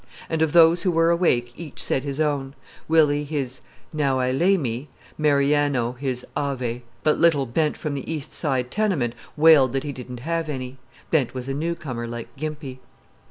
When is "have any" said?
10.21-10.79